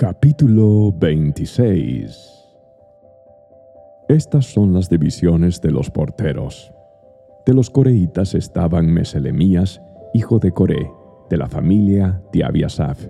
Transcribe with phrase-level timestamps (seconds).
[0.00, 2.48] Capítulo 26
[4.08, 6.72] Estas son las divisiones de los porteros.
[7.44, 9.82] De los coreitas estaban Meselemías,
[10.14, 10.90] hijo de Coré,
[11.28, 13.08] de la familia de Abiasaf.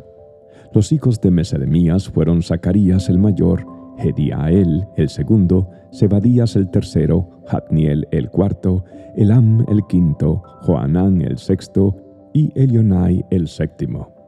[0.74, 3.64] Los hijos de Meselemías fueron Zacarías el mayor,
[3.96, 8.84] Hediael el segundo, Zebadías el tercero, Hatniel el cuarto,
[9.14, 11.94] Elam el quinto, Joanán el sexto
[12.34, 14.19] y Elionai el séptimo.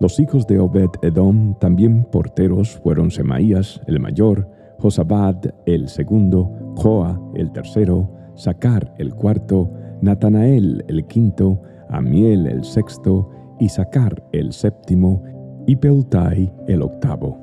[0.00, 4.48] Los hijos de Obed-Edom, también porteros, fueron Semaías, el mayor,
[4.78, 9.68] Josabad, el segundo, Joa, el tercero, Sacar, el cuarto,
[10.00, 15.24] Natanael, el quinto, Amiel, el sexto, y Sacar, el séptimo,
[15.66, 17.36] y Peutai, el octavo.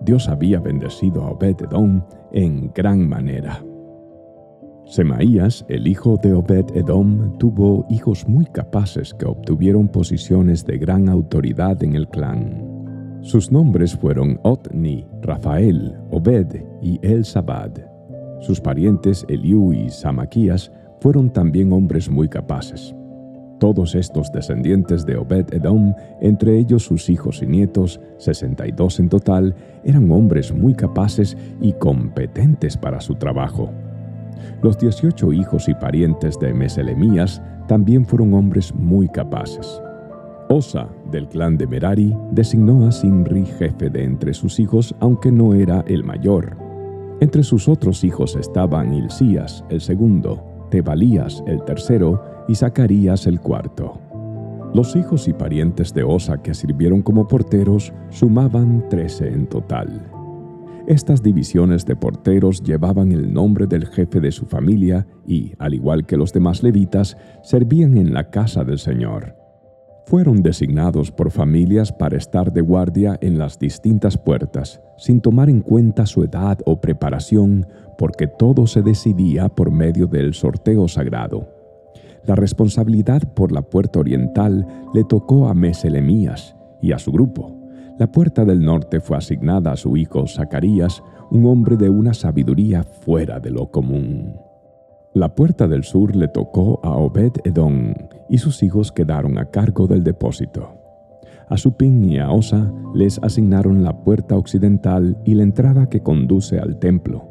[0.00, 3.62] Dios había bendecido a Obed-Edom en gran manera.
[4.90, 11.80] Semaías, el hijo de Obed-Edom, tuvo hijos muy capaces que obtuvieron posiciones de gran autoridad
[11.84, 13.20] en el clan.
[13.22, 17.70] Sus nombres fueron Otni, Rafael, Obed y El-Sabad.
[18.40, 22.92] Sus parientes Eliú y Samaquías fueron también hombres muy capaces.
[23.60, 29.54] Todos estos descendientes de Obed-Edom, entre ellos sus hijos y nietos, 62 en total,
[29.84, 33.70] eran hombres muy capaces y competentes para su trabajo.
[34.62, 39.80] Los dieciocho hijos y parientes de Meselemías también fueron hombres muy capaces.
[40.48, 45.54] Osa, del clan de Merari, designó a Sinri jefe de entre sus hijos, aunque no
[45.54, 46.56] era el mayor.
[47.20, 54.00] Entre sus otros hijos estaban Hilcías, el segundo, Tebalías, el tercero, y Zacarías, el cuarto.
[54.74, 60.10] Los hijos y parientes de Osa que sirvieron como porteros sumaban trece en total.
[60.90, 66.04] Estas divisiones de porteros llevaban el nombre del jefe de su familia y, al igual
[66.04, 69.36] que los demás levitas, servían en la casa del Señor.
[70.06, 75.60] Fueron designados por familias para estar de guardia en las distintas puertas, sin tomar en
[75.60, 81.48] cuenta su edad o preparación, porque todo se decidía por medio del sorteo sagrado.
[82.26, 87.59] La responsabilidad por la puerta oriental le tocó a Meselemías y a su grupo.
[88.00, 92.82] La puerta del norte fue asignada a su hijo Zacarías, un hombre de una sabiduría
[92.82, 94.40] fuera de lo común.
[95.12, 97.92] La puerta del sur le tocó a Obed-Edom,
[98.30, 100.70] y sus hijos quedaron a cargo del depósito.
[101.50, 106.58] A Supin y a Osa les asignaron la puerta occidental y la entrada que conduce
[106.58, 107.28] al templo.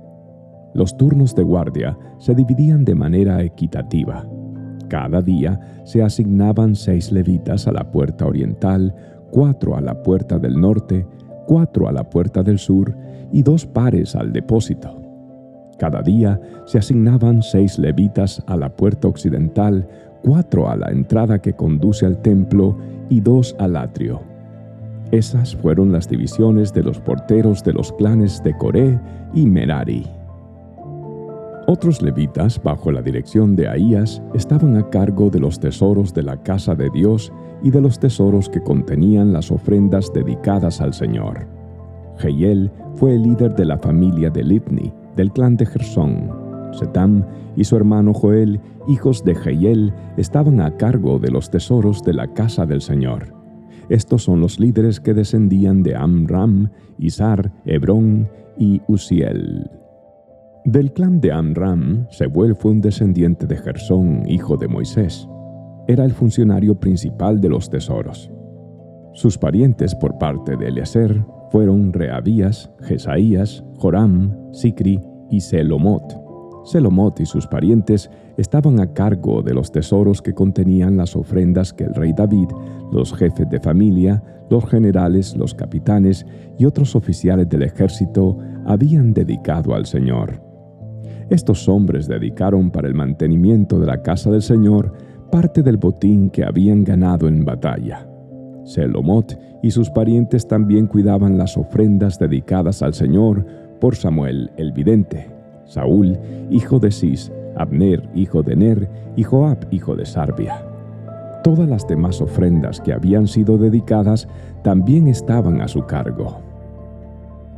[0.75, 4.23] Los turnos de guardia se dividían de manera equitativa.
[4.87, 8.93] Cada día se asignaban seis levitas a la puerta oriental,
[9.31, 11.05] cuatro a la puerta del norte,
[11.45, 12.95] cuatro a la puerta del sur
[13.31, 15.01] y dos pares al depósito.
[15.77, 19.87] Cada día se asignaban seis levitas a la puerta occidental,
[20.23, 22.77] cuatro a la entrada que conduce al templo
[23.09, 24.21] y dos al atrio.
[25.11, 28.99] Esas fueron las divisiones de los porteros de los clanes de Coré
[29.33, 30.18] y Merari.
[31.71, 36.41] Otros levitas, bajo la dirección de Ahías, estaban a cargo de los tesoros de la
[36.41, 37.31] casa de Dios
[37.61, 41.47] y de los tesoros que contenían las ofrendas dedicadas al Señor.
[42.17, 46.31] Jehiel fue el líder de la familia de Libni, del clan de Gersón.
[46.71, 47.23] Setam
[47.55, 52.33] y su hermano Joel, hijos de Jehiel, estaban a cargo de los tesoros de la
[52.33, 53.31] casa del Señor.
[53.89, 58.27] Estos son los líderes que descendían de Amram, Izar, Hebrón
[58.57, 59.69] y Uziel.
[60.65, 65.27] Del clan de Amram, Sebuel fue un descendiente de Gersón, hijo de Moisés.
[65.87, 68.29] Era el funcionario principal de los tesoros.
[69.13, 76.03] Sus parientes por parte de Eliezer fueron Reabías, Jesaías, Joram, Sicri y Selomot.
[76.65, 81.85] Selomot y sus parientes estaban a cargo de los tesoros que contenían las ofrendas que
[81.85, 82.49] el rey David,
[82.91, 86.25] los jefes de familia, los generales, los capitanes
[86.57, 90.48] y otros oficiales del ejército habían dedicado al Señor.
[91.29, 94.93] Estos hombres dedicaron para el mantenimiento de la casa del Señor
[95.31, 98.07] parte del botín que habían ganado en batalla.
[98.63, 103.45] Selomot y sus parientes también cuidaban las ofrendas dedicadas al Señor
[103.79, 105.29] por Samuel el vidente,
[105.65, 106.17] Saúl,
[106.49, 110.65] hijo de Cis, Abner, hijo de Ner, y Joab, hijo de Sarbia.
[111.43, 114.27] Todas las demás ofrendas que habían sido dedicadas
[114.63, 116.48] también estaban a su cargo.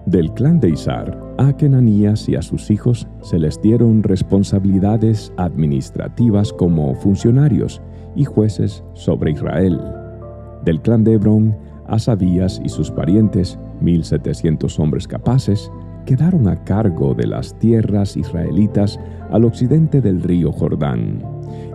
[0.06, 6.52] Del clan de Isar, a Kenanías y a sus hijos se les dieron responsabilidades administrativas
[6.52, 7.82] como funcionarios
[8.16, 9.80] y jueces sobre Israel.
[10.66, 11.56] Del clan de Hebrón,
[11.88, 15.72] a Sabías y sus parientes, 1700 hombres capaces,
[16.08, 19.00] quedaron a cargo de las tierras israelitas
[19.30, 21.22] al occidente del río Jordán.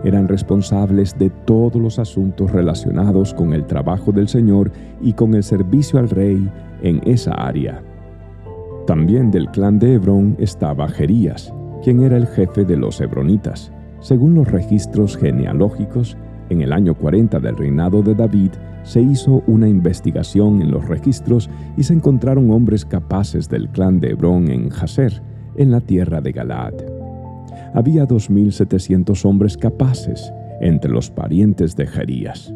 [0.03, 4.71] Eran responsables de todos los asuntos relacionados con el trabajo del Señor
[5.01, 6.49] y con el servicio al rey
[6.81, 7.81] en esa área.
[8.87, 11.53] También del clan de Hebrón estaba Jerías,
[11.83, 13.69] quien era el jefe de los hebronitas.
[13.99, 16.15] Según los registros genealógicos,
[16.49, 18.51] en el año 40 del reinado de David
[18.83, 24.11] se hizo una investigación en los registros y se encontraron hombres capaces del clan de
[24.11, 25.21] Hebrón en Jaser,
[25.57, 26.75] en la tierra de Galaad.
[27.73, 30.31] Había 2.700 hombres capaces
[30.61, 32.53] entre los parientes de Jerías.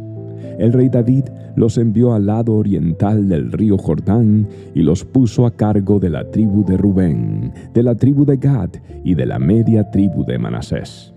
[0.60, 5.52] El rey David los envió al lado oriental del río Jordán y los puso a
[5.52, 8.72] cargo de la tribu de Rubén, de la tribu de Gad
[9.04, 11.14] y de la media tribu de Manasés.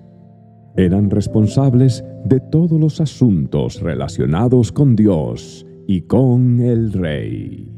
[0.77, 7.74] Eran responsables de todos los asuntos relacionados con Dios y con el rey.